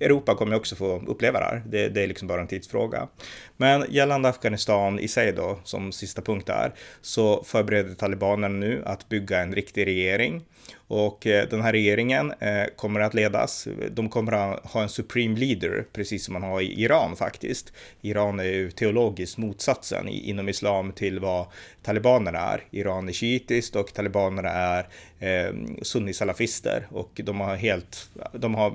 Europa 0.00 0.34
kommer 0.34 0.56
också 0.56 0.76
få 0.76 1.02
uppleva 1.06 1.38
det 1.38 1.44
här. 1.44 1.62
Det, 1.66 1.88
det, 1.88 2.02
är 2.02 2.06
liksom 2.06 2.28
bara 2.28 2.40
en 2.40 2.46
tidsfråga. 2.46 3.08
Men 3.56 3.84
gällande 3.88 4.28
Afghanistan 4.28 4.98
i 4.98 5.08
sig 5.08 5.32
då, 5.32 5.58
som 5.64 5.92
sista 5.92 6.22
punkt 6.22 6.46
där, 6.46 6.74
så 7.00 7.44
förbereder 7.44 7.94
talibanerna 7.94 8.54
nu 8.54 8.82
att 8.84 9.08
bygga 9.08 9.40
en 9.40 9.54
riktig 9.54 9.86
regering. 9.86 10.44
Och 10.88 11.26
eh, 11.26 11.48
den 11.48 11.62
här 11.62 11.72
regeringen 11.72 12.32
eh, 12.40 12.64
kommer 12.76 13.00
att 13.00 13.14
ledas. 13.14 13.68
De 13.90 14.08
kommer 14.08 14.32
att 14.32 14.66
ha 14.66 14.82
en 14.82 14.88
supreme 14.88 15.38
leader, 15.38 15.84
precis 15.92 16.24
som 16.24 16.32
man 16.32 16.42
har 16.42 16.60
i 16.60 16.82
Iran 16.82 17.16
faktiskt. 17.16 17.72
Iran 18.02 18.40
är 18.40 18.44
ju 18.44 18.70
teologiskt 18.70 19.38
motsatsen 19.38 20.08
inom 20.08 20.48
islam 20.48 20.92
till 20.92 21.20
vad 21.20 21.46
talibanerna 21.82 22.38
är. 22.38 22.64
Iran 22.70 23.08
är 23.08 23.12
shiitiskt 23.12 23.76
och 23.76 23.92
talibanerna 23.92 24.48
är 24.48 24.86
eh, 25.18 25.54
sunni-salafister 25.82 26.86
och 26.90 27.20
de 27.24 27.40
har 27.40 27.56
helt, 27.56 28.10
de 28.32 28.54
har 28.54 28.72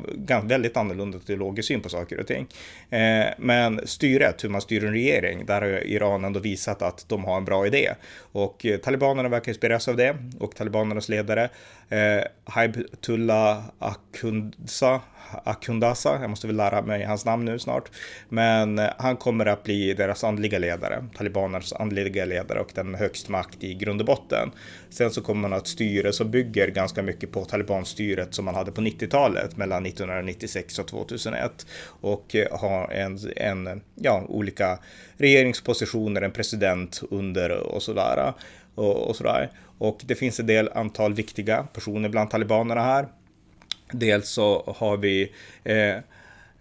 väldigt 0.48 0.78
annorlunda 0.78 1.20
teologisk 1.20 1.68
syn 1.68 1.82
på 1.82 1.90
saker 1.90 2.20
och 2.20 2.28
ting. 2.28 2.48
Eh, 2.90 3.28
men 3.38 3.88
styret, 3.88 4.44
hur 4.44 4.50
man 4.50 4.62
styr 4.62 4.86
en 4.86 4.92
regering, 4.92 5.46
där 5.46 5.62
har 5.62 5.70
Iran 5.70 6.26
ändå 6.26 6.40
visat 6.40 6.82
att 6.82 7.06
de 7.10 7.24
har 7.24 7.38
en 7.38 7.46
bra 7.46 7.68
idé 7.68 7.92
och 8.18 8.66
eh, 8.66 8.78
talibanerna 8.78 9.30
verkar 9.30 9.52
inspireras 9.52 9.88
av 9.88 9.96
det 9.96 10.18
och 10.40 10.56
talibanernas 10.56 11.10
ledare 11.10 11.50
eh, 11.90 12.01
Eh, 12.02 12.24
Haibtullah 12.46 13.64
Akundsa, 13.80 15.02
Akundasa, 15.44 16.18
jag 16.22 16.30
måste 16.30 16.48
väl 16.48 16.56
lära 16.56 16.82
mig 16.82 17.04
hans 17.04 17.26
namn 17.26 17.46
nu 17.46 17.60
snart, 17.60 17.92
men 18.30 18.80
eh, 18.80 18.90
han 18.98 19.18
kommer 19.18 19.46
att 19.46 19.64
bli 19.64 19.94
deras 19.94 20.24
andliga 20.24 20.60
ledare, 20.60 21.06
talibanernas 21.18 21.74
andliga 21.74 22.26
ledare 22.26 22.60
och 22.60 22.72
den 22.76 22.96
högst 22.96 23.30
makt 23.30 23.64
i 23.64 23.74
grund 23.74 24.02
och 24.02 24.08
botten. 24.08 24.52
Sen 24.90 25.12
så 25.12 25.22
kommer 25.22 25.42
man 25.42 25.54
att 25.54 25.68
styre 25.68 26.14
som 26.14 26.32
bygger 26.32 26.68
ganska 26.68 27.04
mycket 27.04 27.32
på 27.32 27.46
talibanstyret 27.46 28.34
som 28.34 28.46
man 28.46 28.56
hade 28.56 28.72
på 28.72 28.82
90-talet 28.82 29.58
mellan 29.58 29.86
1996 29.86 30.80
och 30.80 30.88
2001 30.88 31.66
och 31.86 32.36
eh, 32.36 32.60
ha 32.60 32.92
en, 32.92 33.20
en 33.36 33.82
ja, 33.96 34.26
olika 34.28 34.80
regeringspositioner, 35.18 36.22
en 36.22 36.32
president 36.32 37.02
under 37.10 37.52
och 37.52 37.84
sådär 37.84 38.34
och, 38.76 39.10
och 39.10 39.16
sådär. 39.16 39.50
Och 39.78 40.02
det 40.06 40.16
finns 40.16 40.40
en 40.40 40.48
del 40.48 40.70
antal 40.76 41.14
viktiga 41.14 41.64
personer 41.74 42.10
bland 42.10 42.30
talibanerna 42.30 42.82
här. 42.82 43.08
Dels 43.92 44.30
så 44.30 44.74
har 44.78 44.98
vi 44.98 45.32
eh, 45.64 45.96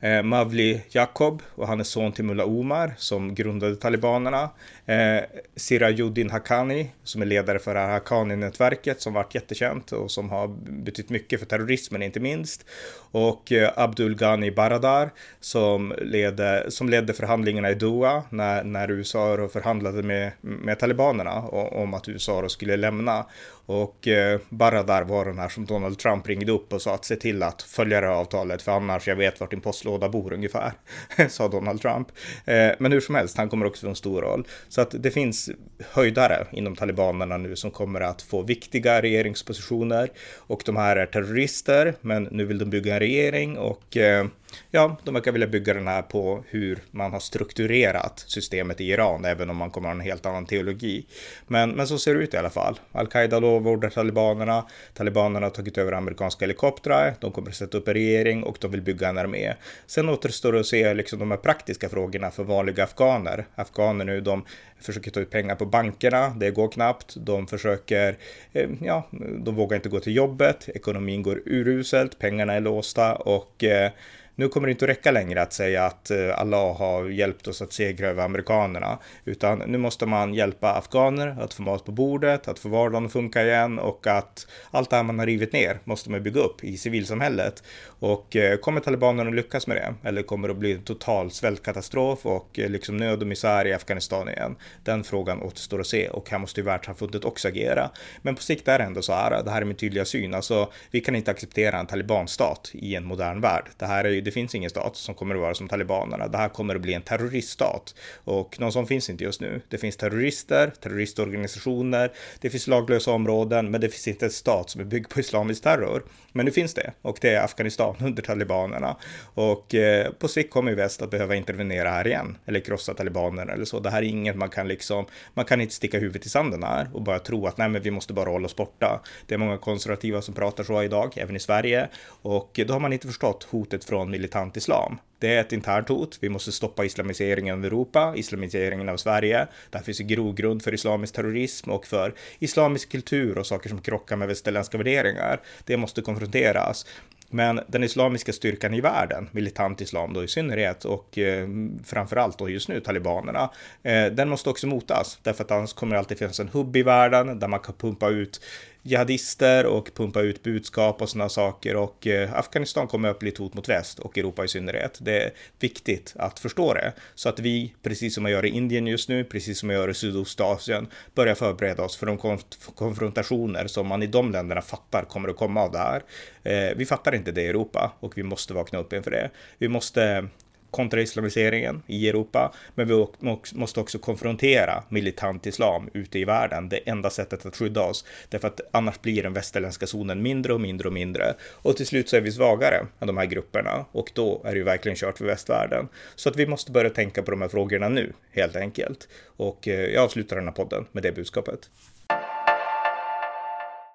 eh, 0.00 0.22
Mavli 0.22 0.82
Jakob 0.88 1.42
och 1.54 1.68
han 1.68 1.80
är 1.80 1.84
son 1.84 2.12
till 2.12 2.24
Mullah 2.24 2.48
Omar 2.48 2.94
som 2.96 3.34
grundade 3.34 3.76
talibanerna. 3.76 4.50
Eh, 4.86 5.22
Sirajuddin 5.56 6.30
Haqqani 6.30 6.90
som 7.04 7.22
är 7.22 7.26
ledare 7.26 7.58
för 7.58 7.74
Haqqani-nätverket 7.74 9.00
som 9.00 9.12
varit 9.12 9.34
jättekänt 9.34 9.92
och 9.92 10.10
som 10.10 10.30
har 10.30 10.48
betytt 10.84 11.10
mycket 11.10 11.40
för 11.40 11.46
terrorismen 11.46 12.02
inte 12.02 12.20
minst. 12.20 12.64
Och 13.12 13.52
eh, 13.52 13.70
Abdul 13.76 14.16
Ghani 14.16 14.50
Baradar 14.50 15.10
som 15.40 15.94
ledde, 15.98 16.70
som 16.70 16.88
ledde 16.88 17.14
förhandlingarna 17.14 17.70
i 17.70 17.74
Doha 17.74 18.22
när, 18.30 18.64
när 18.64 18.90
USA 18.90 19.48
förhandlade 19.52 20.02
med, 20.02 20.32
med 20.40 20.78
talibanerna 20.78 21.38
om 21.50 21.94
att 21.94 22.08
USA 22.08 22.48
skulle 22.48 22.76
lämna. 22.76 23.26
Och 23.70 24.08
eh, 24.08 24.40
Baradar 24.48 25.02
var 25.02 25.24
den 25.24 25.38
här 25.38 25.48
som 25.48 25.66
Donald 25.66 25.98
Trump 25.98 26.28
ringde 26.28 26.52
upp 26.52 26.72
och 26.72 26.82
sa 26.82 26.94
att 26.94 27.04
se 27.04 27.16
till 27.16 27.42
att 27.42 27.62
följa 27.62 28.00
det 28.00 28.06
här 28.06 28.14
avtalet 28.14 28.62
för 28.62 28.72
annars 28.72 29.08
jag 29.08 29.16
vet 29.16 29.40
vart 29.40 29.50
din 29.50 29.60
postlåda 29.60 30.08
bor 30.08 30.32
ungefär, 30.32 30.72
sa 31.28 31.48
Donald 31.48 31.80
Trump. 31.82 32.08
Eh, 32.44 32.70
men 32.78 32.92
hur 32.92 33.00
som 33.00 33.14
helst, 33.14 33.36
han 33.36 33.48
kommer 33.48 33.66
också 33.66 33.86
få 33.86 33.88
en 33.88 33.96
stor 33.96 34.22
roll. 34.22 34.46
Så 34.68 34.80
att 34.80 34.94
det 34.98 35.10
finns 35.10 35.50
höjdare 35.90 36.46
inom 36.52 36.76
talibanerna 36.76 37.36
nu 37.36 37.56
som 37.56 37.70
kommer 37.70 38.00
att 38.00 38.22
få 38.22 38.42
viktiga 38.42 39.02
regeringspositioner 39.02 40.10
och 40.36 40.62
de 40.66 40.76
här 40.76 40.96
är 40.96 41.06
terrorister, 41.06 41.94
men 42.00 42.28
nu 42.30 42.44
vill 42.44 42.58
de 42.58 42.70
bygga 42.70 42.94
en 42.94 43.00
regering 43.00 43.58
och 43.58 43.96
eh, 43.96 44.26
ja, 44.70 44.96
de 45.04 45.14
verkar 45.14 45.32
vilja 45.32 45.46
bygga 45.46 45.74
den 45.74 45.86
här 45.86 46.02
på 46.02 46.44
hur 46.48 46.78
man 46.90 47.12
har 47.12 47.20
strukturerat 47.20 48.24
systemet 48.26 48.80
i 48.80 48.84
Iran, 48.84 49.24
även 49.24 49.50
om 49.50 49.56
man 49.56 49.70
kommer 49.70 49.88
ha 49.88 49.94
en 49.94 50.00
helt 50.00 50.26
annan 50.26 50.46
teologi. 50.46 51.06
Men, 51.46 51.70
men 51.70 51.86
så 51.86 51.98
ser 51.98 52.14
det 52.14 52.20
ut 52.20 52.34
i 52.34 52.36
alla 52.36 52.50
fall. 52.50 52.80
Al-Qaida 52.92 53.38
lovordar 53.40 53.90
talibanerna, 53.90 54.64
talibanerna 54.94 55.46
har 55.46 55.50
tagit 55.50 55.78
över 55.78 55.92
amerikanska 55.92 56.44
helikoptrar, 56.44 57.14
de 57.20 57.32
kommer 57.32 57.48
att 57.48 57.56
sätta 57.56 57.78
upp 57.78 57.88
en 57.88 57.94
regering 57.94 58.42
och 58.42 58.56
de 58.60 58.70
vill 58.70 58.82
bygga 58.82 59.08
en 59.08 59.18
armé. 59.18 59.54
Sen 59.86 60.08
återstår 60.08 60.52
det 60.52 60.60
att 60.60 60.66
se 60.66 60.94
liksom 60.94 61.18
de 61.18 61.30
här 61.30 61.38
praktiska 61.38 61.88
frågorna 61.88 62.30
för 62.30 62.44
vanliga 62.44 62.84
afghaner. 62.84 63.46
Afghaner 63.54 64.04
nu, 64.04 64.20
de 64.20 64.44
försöker 64.80 65.10
ta 65.10 65.20
ut 65.20 65.30
pengar 65.30 65.54
på 65.54 65.66
bankerna, 65.66 66.28
det 66.28 66.50
går 66.50 66.68
knappt. 66.68 67.14
De 67.16 67.46
försöker, 67.46 68.16
eh, 68.52 68.70
ja, 68.82 69.08
de 69.44 69.54
vågar 69.54 69.76
inte 69.76 69.88
gå 69.88 70.00
till 70.00 70.16
jobbet, 70.16 70.68
ekonomin 70.68 71.22
går 71.22 71.42
uruselt, 71.46 72.18
pengarna 72.18 72.52
är 72.52 72.60
låsta 72.60 73.14
och 73.14 73.64
eh, 73.64 73.90
nu 74.34 74.48
kommer 74.48 74.66
det 74.66 74.70
inte 74.70 74.84
att 74.84 74.88
räcka 74.88 75.10
längre 75.10 75.42
att 75.42 75.52
säga 75.52 75.84
att 75.84 76.10
eh, 76.10 76.38
Allah 76.40 76.76
har 76.76 77.08
hjälpt 77.08 77.48
oss 77.48 77.62
att 77.62 77.72
segra 77.72 78.08
över 78.08 78.24
amerikanerna, 78.24 78.98
utan 79.24 79.58
nu 79.58 79.78
måste 79.78 80.06
man 80.06 80.34
hjälpa 80.34 80.72
afghaner 80.72 81.36
att 81.40 81.54
få 81.54 81.62
mat 81.62 81.84
på 81.84 81.92
bordet, 81.92 82.48
att 82.48 82.58
få 82.58 82.68
vardagen 82.68 83.06
att 83.06 83.12
funka 83.12 83.44
igen 83.44 83.78
och 83.78 84.06
att 84.06 84.46
allt 84.70 84.90
det 84.90 84.96
här 84.96 85.02
man 85.02 85.18
har 85.18 85.26
rivit 85.26 85.52
ner 85.52 85.78
måste 85.84 86.10
man 86.10 86.22
bygga 86.22 86.40
upp 86.40 86.64
i 86.64 86.76
civilsamhället. 86.76 87.62
Och 87.86 88.36
eh, 88.36 88.56
kommer 88.56 88.80
talibanerna 88.80 89.30
att 89.30 89.36
lyckas 89.36 89.66
med 89.66 89.76
det? 89.76 90.08
Eller 90.08 90.22
kommer 90.22 90.48
det 90.48 90.52
att 90.52 90.58
bli 90.58 90.72
en 90.72 90.82
total 90.82 91.30
svältkatastrof 91.30 92.26
och 92.26 92.58
eh, 92.58 92.70
liksom 92.70 92.96
nöd 92.96 93.20
och 93.20 93.26
misär 93.26 93.66
i 93.66 93.72
Afghanistan 93.72 94.28
igen? 94.28 94.56
Den 94.84 95.04
frågan 95.04 95.42
återstår 95.42 95.80
att 95.80 95.86
se 95.86 96.08
och 96.08 96.30
här 96.30 96.38
måste 96.38 96.60
ju 96.60 96.64
världssamfundet 96.64 97.24
också 97.24 97.48
agera. 97.48 97.90
Men 98.22 98.34
på 98.34 98.42
sikt 98.42 98.68
är 98.68 98.78
det 98.78 98.84
ändå 98.84 99.02
så 99.02 99.12
här, 99.12 99.42
det 99.44 99.50
här 99.50 99.60
är 99.60 99.64
min 99.64 99.76
tydliga 99.76 100.04
syn, 100.04 100.34
alltså 100.34 100.72
vi 100.90 101.00
kan 101.00 101.16
inte 101.16 101.30
acceptera 101.30 101.78
en 101.78 101.86
talibanstat 101.86 102.70
i 102.74 102.94
en 102.94 103.04
modern 103.04 103.40
värld. 103.40 103.64
Det 103.78 103.86
här 103.86 104.04
är 104.04 104.10
ju 104.10 104.19
det 104.20 104.30
finns 104.30 104.54
ingen 104.54 104.70
stat 104.70 104.96
som 104.96 105.14
kommer 105.14 105.34
att 105.34 105.40
vara 105.40 105.54
som 105.54 105.68
talibanerna. 105.68 106.28
Det 106.28 106.38
här 106.38 106.48
kommer 106.48 106.74
att 106.74 106.80
bli 106.80 106.94
en 106.94 107.02
terroriststat 107.02 107.94
och 108.24 108.60
någon 108.60 108.72
sån 108.72 108.86
finns 108.86 109.10
inte 109.10 109.24
just 109.24 109.40
nu. 109.40 109.60
Det 109.68 109.78
finns 109.78 109.96
terrorister, 109.96 110.72
terroristorganisationer, 110.82 112.12
det 112.40 112.50
finns 112.50 112.66
laglösa 112.66 113.10
områden, 113.10 113.70
men 113.70 113.80
det 113.80 113.88
finns 113.88 114.08
inte 114.08 114.24
en 114.24 114.30
stat 114.30 114.70
som 114.70 114.80
är 114.80 114.84
byggd 114.84 115.08
på 115.08 115.20
islamisk 115.20 115.62
terror. 115.62 116.04
Men 116.32 116.46
nu 116.46 116.52
finns 116.52 116.74
det 116.74 116.92
och 117.02 117.18
det 117.20 117.34
är 117.34 117.44
Afghanistan 117.44 117.96
under 118.00 118.22
talibanerna 118.22 118.96
och 119.34 119.74
eh, 119.74 120.12
på 120.12 120.28
sikt 120.28 120.52
kommer 120.52 120.74
väst 120.74 121.02
att 121.02 121.10
behöva 121.10 121.34
intervenera 121.34 121.90
här 121.90 122.06
igen 122.06 122.36
eller 122.46 122.60
krossa 122.60 122.94
talibanerna 122.94 123.52
eller 123.52 123.64
så. 123.64 123.80
Det 123.80 123.90
här 123.90 124.02
är 124.02 124.06
inget 124.06 124.36
man 124.36 124.48
kan 124.48 124.68
liksom, 124.68 125.06
man 125.34 125.44
kan 125.44 125.60
inte 125.60 125.74
sticka 125.74 125.98
huvudet 125.98 126.26
i 126.26 126.28
sanden 126.28 126.62
här 126.62 126.90
och 126.92 127.02
bara 127.02 127.18
tro 127.18 127.46
att 127.46 127.58
nej, 127.58 127.68
men 127.68 127.82
vi 127.82 127.90
måste 127.90 128.12
bara 128.12 128.30
hålla 128.30 128.46
oss 128.46 128.56
borta. 128.56 129.00
Det 129.26 129.34
är 129.34 129.38
många 129.38 129.58
konservativa 129.58 130.22
som 130.22 130.34
pratar 130.34 130.64
så 130.64 130.82
idag, 130.82 131.12
även 131.16 131.36
i 131.36 131.40
Sverige 131.40 131.88
och 132.22 132.60
då 132.66 132.72
har 132.72 132.80
man 132.80 132.92
inte 132.92 133.06
förstått 133.06 133.46
hotet 133.50 133.84
från 133.84 134.09
från 134.10 134.20
militant 134.20 134.56
islam. 134.56 134.98
Det 135.20 135.34
är 135.34 135.40
ett 135.40 135.52
internt 135.52 135.88
hot. 135.88 136.18
Vi 136.20 136.28
måste 136.28 136.52
stoppa 136.52 136.84
islamiseringen 136.84 137.58
av 137.58 137.64
Europa, 137.64 138.14
islamiseringen 138.16 138.88
av 138.88 138.96
Sverige. 138.96 139.48
Där 139.70 139.82
finns 139.82 140.00
en 140.00 140.08
grogrund 140.08 140.62
för 140.62 140.74
islamisk 140.74 141.14
terrorism 141.14 141.70
och 141.70 141.86
för 141.86 142.14
islamisk 142.40 142.90
kultur 142.90 143.38
och 143.38 143.46
saker 143.46 143.68
som 143.68 143.80
krockar 143.80 144.16
med 144.16 144.28
västerländska 144.28 144.78
värderingar. 144.78 145.40
Det 145.66 145.76
måste 145.76 146.02
konfronteras. 146.02 146.86
Men 147.32 147.60
den 147.68 147.84
islamiska 147.84 148.32
styrkan 148.32 148.74
i 148.74 148.80
världen, 148.80 149.28
militant 149.32 149.80
islam 149.80 150.12
då 150.12 150.24
i 150.24 150.28
synnerhet 150.28 150.84
och 150.84 151.18
eh, 151.18 151.48
framförallt 151.84 152.38
då 152.38 152.48
just 152.48 152.68
nu 152.68 152.80
talibanerna, 152.80 153.50
eh, 153.82 154.06
den 154.12 154.28
måste 154.28 154.50
också 154.50 154.66
motas 154.66 155.18
därför 155.22 155.44
att 155.44 155.50
annars 155.50 155.72
kommer 155.72 155.94
det 155.94 155.98
alltid 155.98 156.18
finnas 156.18 156.40
en 156.40 156.48
hubb 156.48 156.76
i 156.76 156.82
världen 156.82 157.38
där 157.38 157.48
man 157.48 157.60
kan 157.60 157.74
pumpa 157.74 158.08
ut 158.08 158.40
jihadister 158.82 159.66
och 159.66 159.90
pumpa 159.94 160.20
ut 160.20 160.42
budskap 160.42 161.02
och 161.02 161.08
sådana 161.08 161.28
saker 161.28 161.76
och 161.76 162.06
eh, 162.06 162.34
Afghanistan 162.34 162.86
kommer 162.86 163.08
att 163.08 163.18
bli 163.18 163.28
ett 163.28 163.38
hot 163.38 163.54
mot 163.54 163.68
väst 163.68 163.98
och 163.98 164.18
Europa 164.18 164.44
i 164.44 164.48
synnerhet. 164.48 164.98
Det 165.00 165.22
är 165.22 165.30
viktigt 165.58 166.14
att 166.16 166.38
förstå 166.38 166.74
det 166.74 166.92
så 167.14 167.28
att 167.28 167.38
vi, 167.38 167.74
precis 167.82 168.14
som 168.14 168.22
man 168.22 168.32
gör 168.32 168.44
i 168.44 168.48
Indien 168.48 168.86
just 168.86 169.08
nu, 169.08 169.24
precis 169.24 169.58
som 169.58 169.66
man 169.66 169.76
gör 169.76 169.90
i 169.90 169.94
Sydostasien, 169.94 170.86
börjar 171.14 171.34
förbereda 171.34 171.82
oss 171.82 171.96
för 171.96 172.06
de 172.06 172.18
konf 172.18 172.42
konfrontationer 172.74 173.66
som 173.66 173.86
man 173.86 174.02
i 174.02 174.06
de 174.06 174.32
länderna 174.32 174.62
fattar 174.62 175.04
kommer 175.04 175.28
att 175.28 175.36
komma 175.36 175.62
av 175.62 175.72
det 175.72 175.78
här. 175.78 176.02
Eh, 176.42 176.76
vi 176.76 176.86
fattar 176.86 177.14
inte 177.14 177.32
det 177.32 177.42
i 177.42 177.48
Europa 177.48 177.92
och 178.00 178.18
vi 178.18 178.22
måste 178.22 178.54
vakna 178.54 178.78
upp 178.78 178.92
inför 178.92 179.10
det. 179.10 179.30
Vi 179.58 179.68
måste 179.68 180.28
kontraislamiseringen 180.70 181.82
i 181.86 182.08
Europa, 182.08 182.52
men 182.74 182.88
vi 182.88 183.06
måste 183.52 183.80
också 183.80 183.98
konfrontera 183.98 184.82
militant 184.88 185.46
islam 185.46 185.88
ute 185.92 186.18
i 186.18 186.24
världen. 186.24 186.68
Det 186.68 186.76
enda 186.88 187.10
sättet 187.10 187.46
att 187.46 187.56
skydda 187.56 187.82
oss, 187.82 188.04
därför 188.28 188.48
att 188.48 188.60
annars 188.70 189.00
blir 189.00 189.22
den 189.22 189.32
västerländska 189.32 189.86
zonen 189.86 190.22
mindre 190.22 190.54
och 190.54 190.60
mindre 190.60 190.88
och 190.88 190.94
mindre 190.94 191.34
och 191.42 191.76
till 191.76 191.86
slut 191.86 192.08
så 192.08 192.16
är 192.16 192.20
vi 192.20 192.32
svagare 192.32 192.86
än 193.00 193.06
de 193.06 193.16
här 193.16 193.26
grupperna 193.26 193.84
och 193.92 194.12
då 194.14 194.42
är 194.44 194.52
det 194.52 194.58
ju 194.58 194.64
verkligen 194.64 194.96
kört 194.96 195.18
för 195.18 195.24
västvärlden. 195.24 195.88
Så 196.14 196.28
att 196.28 196.36
vi 196.36 196.46
måste 196.46 196.72
börja 196.72 196.90
tänka 196.90 197.22
på 197.22 197.30
de 197.30 197.42
här 197.42 197.48
frågorna 197.48 197.88
nu, 197.88 198.12
helt 198.32 198.56
enkelt. 198.56 199.08
Och 199.36 199.68
eh, 199.68 199.80
jag 199.80 200.04
avslutar 200.04 200.36
den 200.36 200.44
här 200.44 200.52
podden 200.52 200.86
med 200.92 201.02
det 201.02 201.12
budskapet. 201.12 201.70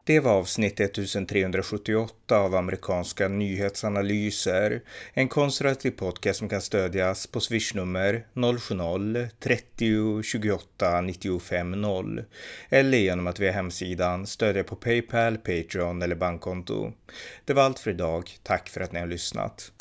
Det 0.07 0.19
var 0.19 0.31
avsnitt 0.31 0.79
1378 0.79 2.37
av 2.37 2.55
amerikanska 2.55 3.27
nyhetsanalyser, 3.27 4.81
en 5.13 5.27
konservativ 5.27 5.91
podcast 5.91 6.39
som 6.39 6.49
kan 6.49 6.61
stödjas 6.61 7.27
på 7.27 7.39
swishnummer 7.39 8.25
070-30 8.33 10.23
28 10.23 11.01
95 11.01 11.71
0 11.71 12.23
eller 12.69 12.97
genom 12.97 13.27
att 13.27 13.39
via 13.39 13.51
hemsidan 13.51 14.27
stödja 14.27 14.63
på 14.63 14.75
Paypal, 14.75 15.37
Patreon 15.37 16.01
eller 16.01 16.15
bankkonto. 16.15 16.91
Det 17.45 17.53
var 17.53 17.63
allt 17.63 17.79
för 17.79 17.91
idag. 17.91 18.31
Tack 18.43 18.69
för 18.69 18.81
att 18.81 18.91
ni 18.91 18.99
har 18.99 19.07
lyssnat. 19.07 19.71